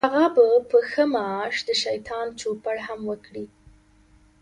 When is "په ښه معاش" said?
0.69-1.55